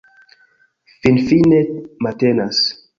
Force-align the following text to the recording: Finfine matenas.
Finfine 1.01 1.63
matenas. 2.07 2.69